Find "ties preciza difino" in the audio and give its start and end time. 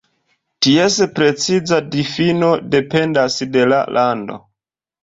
0.65-2.51